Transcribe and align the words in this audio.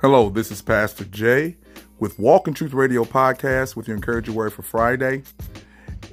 Hello, 0.00 0.30
this 0.30 0.50
is 0.50 0.62
Pastor 0.62 1.04
Jay 1.04 1.58
with 1.98 2.18
Walk 2.18 2.48
in 2.48 2.54
Truth 2.54 2.72
Radio 2.72 3.04
podcast 3.04 3.76
with 3.76 3.86
your 3.86 3.98
encouraging 3.98 4.34
word 4.34 4.50
for 4.50 4.62
Friday. 4.62 5.24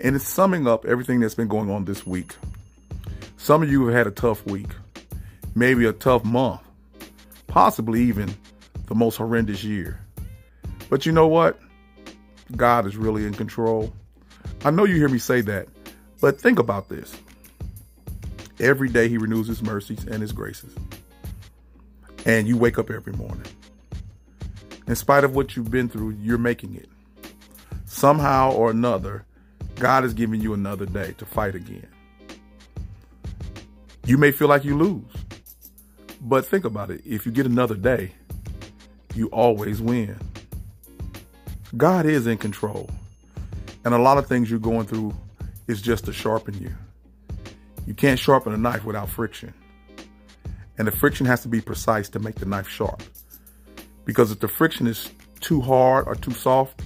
And 0.03 0.13
it's 0.13 0.27
summing 0.27 0.67
up 0.67 0.83
everything 0.83 1.21
that's 1.21 1.35
been 1.35 1.47
going 1.47 1.71
on 1.71 1.85
this 1.85 2.05
week. 2.05 2.35
Some 3.37 3.63
of 3.63 3.71
you 3.71 3.85
have 3.85 3.95
had 3.95 4.05
a 4.05 4.11
tough 4.11 4.45
week, 4.45 4.67
maybe 5.55 5.85
a 5.85 5.93
tough 5.93 6.25
month, 6.25 6.59
possibly 7.47 8.01
even 8.01 8.35
the 8.87 8.95
most 8.95 9.15
horrendous 9.15 9.63
year. 9.63 10.01
But 10.89 11.05
you 11.05 11.13
know 11.13 11.27
what? 11.27 11.57
God 12.57 12.87
is 12.87 12.97
really 12.97 13.25
in 13.25 13.35
control. 13.35 13.93
I 14.65 14.71
know 14.71 14.83
you 14.83 14.95
hear 14.95 15.07
me 15.07 15.17
say 15.17 15.39
that, 15.39 15.69
but 16.19 16.41
think 16.41 16.59
about 16.59 16.89
this. 16.89 17.15
Every 18.59 18.89
day 18.89 19.07
he 19.07 19.17
renews 19.17 19.47
his 19.47 19.63
mercies 19.63 20.03
and 20.03 20.21
his 20.21 20.33
graces. 20.33 20.75
And 22.25 22.49
you 22.49 22.57
wake 22.57 22.77
up 22.77 22.91
every 22.91 23.13
morning 23.13 23.45
in 24.87 24.95
spite 24.95 25.23
of 25.23 25.35
what 25.35 25.55
you've 25.55 25.71
been 25.71 25.89
through, 25.89 26.11
you're 26.21 26.37
making 26.37 26.75
it. 26.75 26.89
Somehow 27.85 28.51
or 28.51 28.71
another, 28.71 29.25
God 29.75 30.03
is 30.05 30.13
giving 30.13 30.41
you 30.41 30.53
another 30.53 30.85
day 30.85 31.13
to 31.17 31.25
fight 31.25 31.55
again. 31.55 31.87
You 34.05 34.17
may 34.17 34.31
feel 34.31 34.47
like 34.47 34.63
you 34.63 34.77
lose, 34.77 35.03
but 36.21 36.45
think 36.45 36.63
about 36.63 36.89
it. 36.89 37.01
If 37.05 37.25
you 37.25 37.31
get 37.31 37.45
another 37.45 37.75
day, 37.75 38.11
you 39.13 39.27
always 39.27 39.81
win. 39.81 40.17
God 41.75 42.05
is 42.05 42.27
in 42.27 42.37
control. 42.37 42.89
And 43.83 43.93
a 43.93 43.97
lot 43.97 44.17
of 44.17 44.27
things 44.27 44.49
you're 44.49 44.59
going 44.59 44.85
through 44.85 45.13
is 45.67 45.81
just 45.81 46.05
to 46.05 46.13
sharpen 46.13 46.57
you. 46.61 46.73
You 47.85 47.93
can't 47.93 48.19
sharpen 48.19 48.53
a 48.53 48.57
knife 48.57 48.85
without 48.85 49.09
friction. 49.09 49.53
And 50.77 50.87
the 50.87 50.91
friction 50.91 51.25
has 51.25 51.41
to 51.41 51.47
be 51.47 51.61
precise 51.61 52.09
to 52.09 52.19
make 52.19 52.35
the 52.35 52.45
knife 52.45 52.67
sharp. 52.67 53.01
Because 54.07 54.31
if 54.31 54.39
the 54.39 54.47
friction 54.47 54.87
is 54.87 55.11
too 55.41 55.59
hard 55.59 56.07
or 56.07 56.15
too 56.15 56.31
soft, 56.31 56.81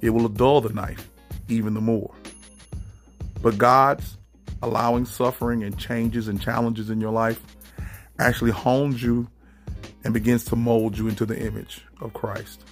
it 0.00 0.10
will 0.10 0.28
dull 0.28 0.60
the 0.60 0.72
knife 0.72 1.10
even 1.48 1.74
the 1.74 1.80
more. 1.80 2.14
But 3.42 3.58
God's 3.58 4.16
allowing 4.62 5.04
suffering 5.04 5.64
and 5.64 5.76
changes 5.76 6.28
and 6.28 6.40
challenges 6.40 6.90
in 6.90 7.00
your 7.00 7.10
life 7.10 7.40
actually 8.20 8.52
hones 8.52 9.02
you 9.02 9.28
and 10.04 10.14
begins 10.14 10.44
to 10.44 10.56
mold 10.56 10.96
you 10.96 11.08
into 11.08 11.26
the 11.26 11.36
image 11.36 11.84
of 12.00 12.12
Christ. 12.12 12.62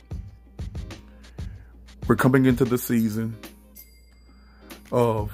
We're 2.07 2.15
coming 2.15 2.47
into 2.47 2.65
the 2.65 2.79
season 2.79 3.37
of 4.93 5.33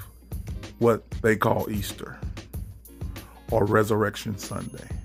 what 0.79 1.09
they 1.21 1.35
call 1.35 1.69
Easter 1.69 2.19
or 3.51 3.65
Resurrection 3.65 4.39
Sunday 4.39 4.96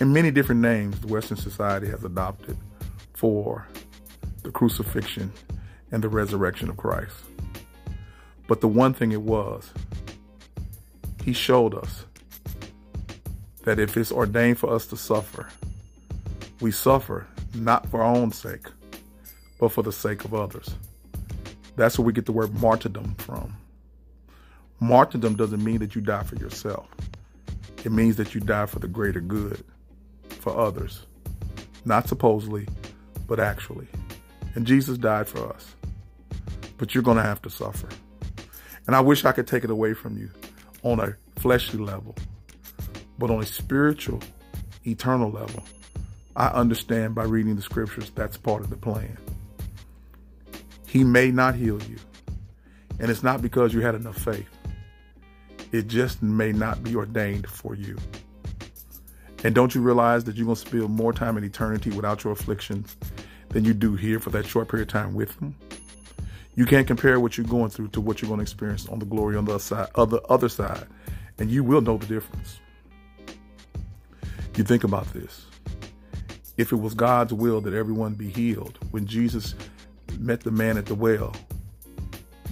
and 0.00 0.12
many 0.12 0.30
different 0.30 0.60
names 0.60 0.98
the 1.00 1.06
Western 1.06 1.36
society 1.36 1.88
has 1.88 2.04
adopted 2.04 2.56
for 3.12 3.66
the 4.42 4.50
crucifixion 4.50 5.32
and 5.92 6.02
the 6.02 6.08
resurrection 6.08 6.68
of 6.68 6.76
Christ. 6.76 7.14
But 8.46 8.60
the 8.60 8.68
one 8.68 8.92
thing 8.92 9.12
it 9.12 9.22
was, 9.22 9.72
he 11.24 11.32
showed 11.32 11.74
us 11.74 12.04
that 13.62 13.78
if 13.78 13.96
it's 13.96 14.12
ordained 14.12 14.58
for 14.58 14.72
us 14.72 14.86
to 14.88 14.96
suffer, 14.96 15.48
we 16.60 16.70
suffer 16.70 17.26
not 17.54 17.88
for 17.88 18.02
our 18.02 18.14
own 18.14 18.32
sake, 18.32 18.66
but 19.58 19.70
for 19.70 19.82
the 19.82 19.92
sake 19.92 20.24
of 20.24 20.34
others. 20.34 20.74
That's 21.76 21.98
where 21.98 22.04
we 22.04 22.12
get 22.12 22.26
the 22.26 22.32
word 22.32 22.54
martyrdom 22.60 23.14
from. 23.16 23.56
Martyrdom 24.80 25.36
doesn't 25.36 25.64
mean 25.64 25.78
that 25.78 25.94
you 25.94 26.02
die 26.02 26.24
for 26.24 26.36
yourself. 26.36 26.88
It 27.84 27.92
means 27.92 28.16
that 28.16 28.34
you 28.34 28.40
die 28.40 28.66
for 28.66 28.80
the 28.80 28.88
greater 28.88 29.20
good 29.20 29.64
for 30.44 30.56
others. 30.58 31.06
Not 31.86 32.06
supposedly, 32.06 32.68
but 33.26 33.40
actually. 33.40 33.88
And 34.54 34.66
Jesus 34.66 34.98
died 34.98 35.26
for 35.26 35.50
us. 35.50 35.74
But 36.76 36.94
you're 36.94 37.02
going 37.02 37.16
to 37.16 37.22
have 37.22 37.40
to 37.42 37.50
suffer. 37.50 37.88
And 38.86 38.94
I 38.94 39.00
wish 39.00 39.24
I 39.24 39.32
could 39.32 39.46
take 39.46 39.64
it 39.64 39.70
away 39.70 39.94
from 39.94 40.18
you 40.18 40.30
on 40.82 41.00
a 41.00 41.16
fleshly 41.40 41.80
level, 41.80 42.14
but 43.18 43.30
on 43.30 43.40
a 43.40 43.46
spiritual, 43.46 44.20
eternal 44.86 45.30
level. 45.30 45.62
I 46.36 46.48
understand 46.48 47.14
by 47.14 47.24
reading 47.24 47.56
the 47.56 47.62
scriptures 47.62 48.10
that's 48.14 48.36
part 48.36 48.62
of 48.62 48.68
the 48.68 48.76
plan. 48.76 49.16
He 50.86 51.04
may 51.04 51.30
not 51.30 51.54
heal 51.54 51.82
you. 51.84 51.96
And 53.00 53.10
it's 53.10 53.22
not 53.22 53.40
because 53.40 53.72
you 53.72 53.80
had 53.80 53.94
enough 53.94 54.18
faith. 54.18 54.50
It 55.72 55.86
just 55.86 56.22
may 56.22 56.52
not 56.52 56.82
be 56.82 56.94
ordained 56.94 57.48
for 57.48 57.74
you. 57.74 57.96
And 59.44 59.54
don't 59.54 59.74
you 59.74 59.82
realize 59.82 60.24
that 60.24 60.36
you're 60.36 60.46
going 60.46 60.56
to 60.56 60.60
spend 60.60 60.88
more 60.88 61.12
time 61.12 61.36
in 61.36 61.44
eternity 61.44 61.90
without 61.90 62.24
your 62.24 62.32
afflictions 62.32 62.96
than 63.50 63.64
you 63.64 63.74
do 63.74 63.94
here 63.94 64.18
for 64.18 64.30
that 64.30 64.46
short 64.46 64.68
period 64.68 64.88
of 64.88 64.92
time 64.92 65.14
with 65.14 65.38
them? 65.38 65.54
You 66.54 66.64
can't 66.64 66.86
compare 66.86 67.20
what 67.20 67.36
you're 67.36 67.46
going 67.46 67.68
through 67.68 67.88
to 67.88 68.00
what 68.00 68.22
you're 68.22 68.28
going 68.28 68.38
to 68.38 68.42
experience 68.42 68.88
on 68.88 69.00
the 69.00 69.04
glory 69.04 69.36
on 69.36 69.44
the 69.44 69.52
other 69.52 69.62
side, 69.62 69.88
other, 69.96 70.20
other 70.30 70.48
side, 70.48 70.86
and 71.38 71.50
you 71.50 71.62
will 71.62 71.82
know 71.82 71.98
the 71.98 72.06
difference. 72.06 72.58
You 74.56 74.64
think 74.64 74.82
about 74.82 75.12
this. 75.12 75.44
If 76.56 76.72
it 76.72 76.76
was 76.76 76.94
God's 76.94 77.34
will 77.34 77.60
that 77.62 77.74
everyone 77.74 78.14
be 78.14 78.30
healed, 78.30 78.78
when 78.92 79.04
Jesus 79.04 79.54
met 80.18 80.40
the 80.40 80.52
man 80.52 80.78
at 80.78 80.86
the 80.86 80.94
well, 80.94 81.34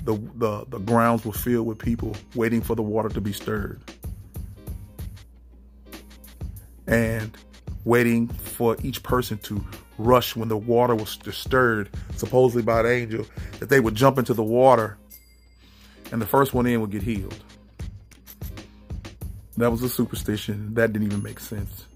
the, 0.04 0.14
the, 0.34 0.66
the 0.68 0.78
grounds 0.80 1.24
were 1.24 1.32
filled 1.32 1.68
with 1.68 1.78
people 1.78 2.14
waiting 2.34 2.60
for 2.60 2.74
the 2.74 2.82
water 2.82 3.08
to 3.08 3.20
be 3.20 3.32
stirred 3.32 3.80
and 6.92 7.36
waiting 7.84 8.28
for 8.28 8.76
each 8.82 9.02
person 9.02 9.38
to 9.38 9.64
rush 9.96 10.36
when 10.36 10.48
the 10.48 10.56
water 10.56 10.94
was 10.94 11.18
stirred, 11.30 11.88
supposedly 12.16 12.62
by 12.62 12.80
an 12.80 12.86
angel, 12.86 13.26
that 13.58 13.70
they 13.70 13.80
would 13.80 13.94
jump 13.94 14.18
into 14.18 14.34
the 14.34 14.42
water 14.42 14.98
and 16.12 16.20
the 16.20 16.26
first 16.26 16.52
one 16.52 16.66
in 16.66 16.80
would 16.82 16.90
get 16.90 17.02
healed. 17.02 17.42
That 19.56 19.70
was 19.70 19.82
a 19.82 19.88
superstition. 19.88 20.74
That 20.74 20.92
didn't 20.92 21.06
even 21.06 21.22
make 21.22 21.40
sense. 21.40 21.86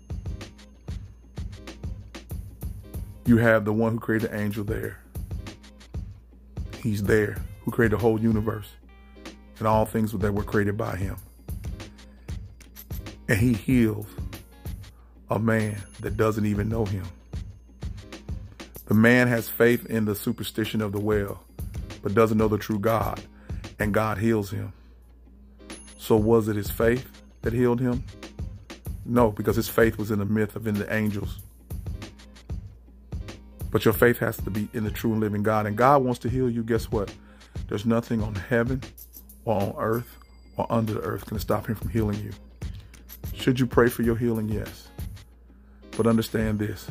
You 3.26 3.36
have 3.38 3.64
the 3.64 3.72
one 3.72 3.94
who 3.94 4.00
created 4.00 4.30
the 4.30 4.38
angel 4.38 4.64
there. 4.64 4.98
He's 6.82 7.02
there, 7.02 7.36
who 7.64 7.70
created 7.70 7.98
the 7.98 8.00
whole 8.00 8.20
universe 8.20 8.68
and 9.58 9.68
all 9.68 9.84
things 9.84 10.12
that 10.12 10.32
were 10.32 10.44
created 10.44 10.76
by 10.76 10.96
him. 10.96 11.16
And 13.28 13.38
he 13.38 13.52
heals 13.52 14.06
a 15.30 15.38
man 15.38 15.76
that 16.00 16.16
doesn't 16.16 16.46
even 16.46 16.68
know 16.68 16.84
him. 16.84 17.04
The 18.86 18.94
man 18.94 19.28
has 19.28 19.48
faith 19.48 19.86
in 19.86 20.04
the 20.04 20.14
superstition 20.14 20.80
of 20.80 20.92
the 20.92 21.00
well, 21.00 21.42
but 22.02 22.14
doesn't 22.14 22.38
know 22.38 22.48
the 22.48 22.58
true 22.58 22.78
God, 22.78 23.20
and 23.78 23.92
God 23.92 24.18
heals 24.18 24.50
him. 24.50 24.72
So 25.98 26.16
was 26.16 26.46
it 26.46 26.56
his 26.56 26.70
faith 26.70 27.04
that 27.42 27.52
healed 27.52 27.80
him? 27.80 28.04
No, 29.04 29.30
because 29.30 29.56
his 29.56 29.68
faith 29.68 29.98
was 29.98 30.10
in 30.10 30.18
the 30.18 30.24
myth 30.24 30.54
of 30.54 30.66
in 30.66 30.74
the 30.74 30.92
angels. 30.92 31.40
But 33.70 33.84
your 33.84 33.94
faith 33.94 34.18
has 34.18 34.36
to 34.38 34.50
be 34.50 34.68
in 34.72 34.84
the 34.84 34.90
true 34.90 35.12
and 35.12 35.20
living 35.20 35.42
God. 35.42 35.66
And 35.66 35.76
God 35.76 36.02
wants 36.02 36.20
to 36.20 36.28
heal 36.28 36.48
you. 36.48 36.62
Guess 36.62 36.90
what? 36.90 37.12
There's 37.68 37.84
nothing 37.84 38.22
on 38.22 38.34
heaven 38.34 38.82
or 39.44 39.60
on 39.60 39.74
earth 39.78 40.16
or 40.56 40.66
under 40.70 40.94
the 40.94 41.00
earth 41.00 41.26
can 41.26 41.38
stop 41.38 41.66
him 41.66 41.74
from 41.74 41.90
healing 41.90 42.18
you. 42.22 42.30
Should 43.34 43.60
you 43.60 43.66
pray 43.66 43.88
for 43.88 44.02
your 44.02 44.16
healing? 44.16 44.48
Yes. 44.48 44.88
But 45.96 46.06
understand 46.06 46.58
this, 46.58 46.90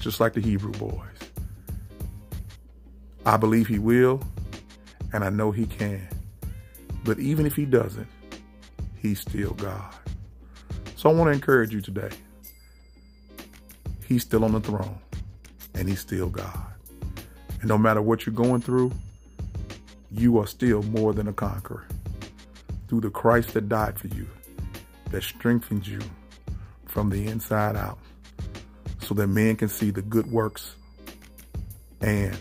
just 0.00 0.20
like 0.20 0.32
the 0.32 0.40
Hebrew 0.40 0.72
boys. 0.72 1.00
I 3.26 3.36
believe 3.36 3.66
he 3.68 3.78
will, 3.78 4.22
and 5.12 5.24
I 5.24 5.30
know 5.30 5.50
he 5.50 5.66
can. 5.66 6.08
But 7.04 7.18
even 7.18 7.46
if 7.46 7.54
he 7.54 7.64
doesn't, 7.66 8.08
he's 8.96 9.20
still 9.20 9.52
God. 9.52 9.94
So 10.96 11.10
I 11.10 11.12
want 11.12 11.28
to 11.28 11.32
encourage 11.32 11.72
you 11.72 11.82
today. 11.82 12.10
He's 14.06 14.22
still 14.22 14.44
on 14.44 14.52
the 14.52 14.60
throne, 14.60 14.98
and 15.74 15.88
he's 15.88 16.00
still 16.00 16.28
God. 16.30 16.66
And 17.60 17.68
no 17.68 17.78
matter 17.78 18.00
what 18.02 18.24
you're 18.24 18.34
going 18.34 18.60
through, 18.60 18.92
you 20.10 20.38
are 20.38 20.46
still 20.46 20.82
more 20.84 21.12
than 21.12 21.28
a 21.28 21.32
conqueror 21.32 21.86
through 22.88 23.00
the 23.00 23.10
Christ 23.10 23.54
that 23.54 23.68
died 23.68 23.98
for 23.98 24.08
you, 24.08 24.28
that 25.10 25.22
strengthens 25.22 25.88
you 25.88 26.00
from 26.86 27.10
the 27.10 27.26
inside 27.26 27.76
out 27.76 27.98
so 29.04 29.14
that 29.14 29.26
men 29.26 29.54
can 29.56 29.68
see 29.68 29.90
the 29.90 30.02
good 30.02 30.30
works 30.30 30.76
and 32.00 32.36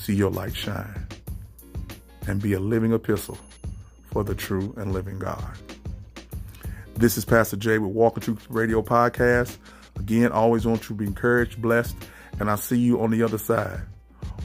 see 0.00 0.14
your 0.14 0.30
light 0.30 0.56
shine 0.56 1.06
and 2.26 2.40
be 2.40 2.54
a 2.54 2.60
living 2.60 2.92
epistle 2.92 3.38
for 4.10 4.24
the 4.24 4.34
true 4.34 4.74
and 4.78 4.92
living 4.92 5.18
God. 5.18 5.44
This 6.94 7.18
is 7.18 7.24
Pastor 7.24 7.56
Jay 7.56 7.78
with 7.78 7.92
Walk 7.92 8.16
in 8.16 8.22
Truth 8.22 8.46
Radio 8.48 8.82
Podcast. 8.82 9.56
Again, 9.98 10.32
always 10.32 10.66
want 10.66 10.82
you 10.82 10.88
to 10.88 10.94
be 10.94 11.06
encouraged, 11.06 11.60
blessed, 11.60 11.96
and 12.40 12.50
I'll 12.50 12.56
see 12.56 12.78
you 12.78 13.00
on 13.00 13.10
the 13.10 13.22
other 13.22 13.38
side. 13.38 13.80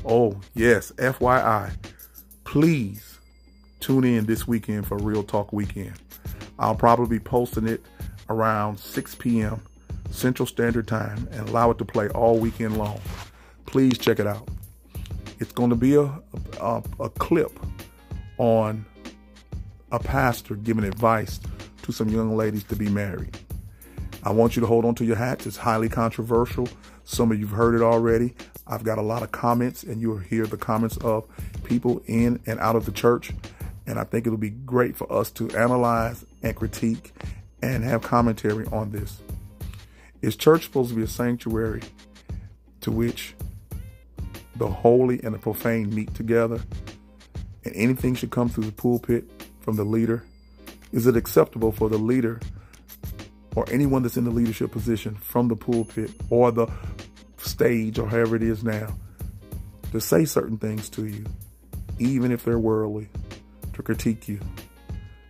Oh, 0.06 0.40
yes, 0.54 0.92
FYI, 0.98 1.72
please 2.44 3.20
tune 3.80 4.04
in 4.04 4.26
this 4.26 4.48
weekend 4.48 4.86
for 4.86 4.98
Real 4.98 5.24
Talk 5.24 5.54
Weekend. 5.54 5.94
I'll 6.60 6.76
probably 6.76 7.18
be 7.18 7.24
posting 7.24 7.68
it 7.68 7.82
around 8.30 8.80
6 8.80 9.16
p.m. 9.16 9.62
Central 10.14 10.46
Standard 10.46 10.88
Time 10.88 11.28
and 11.32 11.50
allow 11.50 11.72
it 11.72 11.78
to 11.80 11.86
play 11.86 12.08
all 12.10 12.38
weekend 12.38 12.78
long. 12.78 13.02
Please 13.66 13.98
check 13.98 14.20
it 14.20 14.28
out. 14.28 14.48
It's 15.40 15.52
going 15.52 15.72
to 15.72 15.76
be 15.76 15.96
a, 15.96 16.12
a, 16.62 16.84
a 17.00 17.10
clip 17.10 17.60
on 18.38 18.86
a 19.92 20.00
pastor 20.00 20.56
giving 20.56 20.84
advice 20.84 21.40
to 21.82 21.92
some 21.92 22.10
young 22.10 22.38
ladies 22.38 22.64
to 22.66 22.76
be 22.76 22.88
married. 22.90 23.38
I 24.24 24.32
want 24.32 24.56
you 24.56 24.62
to 24.62 24.68
hold 24.68 24.86
on 24.86 24.96
to 24.96 25.06
your 25.06 25.18
hats. 25.18 25.46
It's 25.46 25.58
highly 25.58 25.90
controversial. 25.90 26.70
Some 27.04 27.32
of 27.32 27.40
you've 27.40 27.50
heard 27.50 27.76
it 27.76 27.82
already. 27.82 28.36
I've 28.66 28.84
got 28.84 28.98
a 28.98 29.02
lot 29.02 29.24
of 29.24 29.32
comments, 29.32 29.84
and 29.84 30.00
you'll 30.00 30.18
hear 30.18 30.46
the 30.46 30.58
comments 30.58 30.96
of 30.98 31.28
people 31.66 32.02
in 32.06 32.40
and 32.46 32.60
out 32.60 32.78
of 32.78 32.86
the 32.86 32.94
church. 32.94 33.32
And 33.86 34.00
I 34.00 34.06
think 34.06 34.26
it'll 34.26 34.38
be 34.38 34.52
great 34.52 34.96
for 34.96 35.12
us 35.12 35.30
to 35.32 35.50
analyze 35.58 36.24
and 36.42 36.56
critique 36.56 37.14
and 37.62 37.84
have 37.84 38.02
commentary 38.02 38.66
on 38.68 38.92
this. 38.92 39.20
Is 40.24 40.38
church 40.38 40.64
supposed 40.64 40.90
to 40.92 40.96
be 40.96 41.04
a 41.04 41.08
sanctuary 41.08 41.82
to 42.80 42.92
which 42.92 43.36
the 44.56 44.70
holy 44.70 45.22
and 45.22 45.36
the 45.36 45.38
profane 45.38 45.94
meet 45.94 46.16
together 46.16 46.62
and 47.66 47.76
anything 47.76 48.16
should 48.16 48.32
come 48.32 48.48
through 48.48 48.64
the 48.64 48.72
pulpit 48.72 49.30
from 49.60 49.76
the 49.76 49.84
leader? 49.84 50.24
Is 50.94 51.08
it 51.08 51.18
acceptable 51.18 51.74
for 51.74 51.90
the 51.90 51.98
leader 51.98 52.40
or 53.58 53.66
anyone 53.70 54.02
that's 54.02 54.16
in 54.16 54.24
the 54.24 54.32
leadership 54.32 54.72
position 54.72 55.16
from 55.16 55.50
the 55.50 55.58
pulpit 55.58 56.12
or 56.30 56.54
the 56.54 56.68
stage 57.36 58.00
or 58.00 58.08
however 58.08 58.38
it 58.38 58.44
is 58.44 58.64
now 58.64 58.96
to 59.92 60.00
say 60.00 60.24
certain 60.24 60.58
things 60.58 60.88
to 60.92 61.06
you, 61.06 61.26
even 62.00 62.32
if 62.32 62.46
they're 62.46 62.58
worldly, 62.58 63.10
to 63.74 63.84
critique 63.84 64.30
you, 64.30 64.40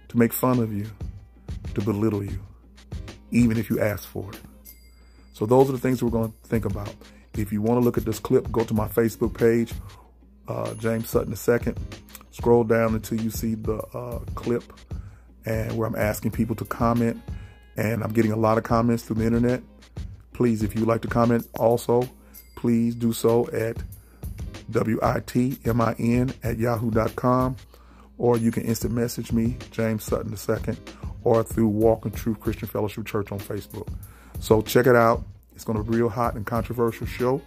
to 0.10 0.19
make 0.19 0.31
fun 0.31 0.60
of 0.60 0.72
you, 0.72 0.86
to 1.74 1.81
belittle 1.81 2.24
you, 2.24 2.40
even 3.31 3.57
if 3.57 3.72
you 3.72 3.80
ask 3.80 4.07
for 4.07 4.31
it? 4.31 4.40
So 5.33 5.45
those 5.45 5.69
are 5.69 5.74
the 5.74 5.80
things 5.80 6.01
we're 6.01 6.12
going 6.12 6.31
to 6.31 6.47
think 6.47 6.65
about. 6.65 6.94
If 7.35 7.51
you 7.51 7.62
want 7.62 7.81
to 7.81 7.83
look 7.83 7.97
at 7.97 8.06
this 8.06 8.19
clip, 8.19 8.51
go 8.51 8.63
to 8.63 8.74
my 8.74 8.88
Facebook 8.88 9.38
page, 9.38 9.74
uh, 10.47 10.74
James 10.75 11.09
Sutton 11.09 11.33
II. 11.33 11.74
Scroll 12.31 12.63
down 12.63 12.95
until 12.95 13.19
you 13.19 13.30
see 13.30 13.56
the 13.56 13.77
uh, 13.94 14.19
clip 14.35 14.63
and 15.45 15.75
where 15.77 15.88
I'm 15.88 15.95
asking 15.95 16.31
people 16.31 16.56
to 16.57 16.65
comment. 16.65 17.21
And 17.75 18.03
I'm 18.03 18.13
getting 18.13 18.31
a 18.31 18.38
lot 18.38 18.57
of 18.57 18.63
comments 18.63 19.03
through 19.03 19.18
the 19.18 19.25
internet. 19.25 19.63
Please, 20.33 20.63
if 20.63 20.75
you'd 20.75 20.88
like 20.88 21.01
to 21.01 21.07
comment 21.07 21.47
also, 21.59 22.07
please 22.56 22.95
do 22.95 23.13
so 23.13 23.50
at 23.50 23.77
WITMIN 24.71 26.33
at 26.44 26.57
yahoo.com. 26.57 27.56
Or 28.19 28.38
you 28.38 28.51
can 28.51 28.63
instant 28.63 28.94
message 28.94 29.31
me, 29.31 29.57
James 29.71 30.03
Sutton 30.03 30.33
II, 30.33 30.75
or 31.24 31.44
through 31.44 31.68
Walk 31.68 32.06
in 32.06 32.12
Truth 32.12 32.39
Christian 32.39 32.68
Fellowship 32.68 33.06
Church 33.06 33.31
on 33.31 33.39
Facebook. 33.39 33.88
So 34.44 34.62
check 34.62 34.88
it 34.88 34.95
out. 34.95 35.24
It's 35.56 35.63
going 35.63 35.78
to 35.78 35.84
be 35.86 35.95
a 35.95 36.00
real 36.00 36.10
hot 36.10 36.36
and 36.36 36.45
controversial 36.45 37.07
show. 37.07 37.42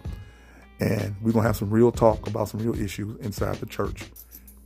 And 0.79 1.15
we're 1.21 1.31
going 1.31 1.43
to 1.43 1.47
have 1.47 1.55
some 1.55 1.69
real 1.69 1.91
talk 1.91 2.25
about 2.25 2.49
some 2.49 2.59
real 2.59 2.73
issues 2.73 3.19
inside 3.19 3.57
the 3.57 3.67
church. 3.67 4.05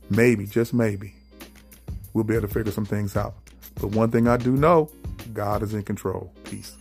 Maybe, 0.08 0.46
just 0.46 0.72
maybe, 0.72 1.12
we'll 2.14 2.24
be 2.24 2.32
able 2.32 2.48
to 2.48 2.54
figure 2.54 2.72
some 2.72 2.86
things 2.86 3.16
out. 3.18 3.34
But 3.74 3.88
one 3.88 4.10
thing 4.10 4.28
I 4.28 4.38
do 4.38 4.52
know 4.52 4.88
God 5.34 5.62
is 5.62 5.74
in 5.74 5.82
control. 5.82 6.32
Peace. 6.44 6.74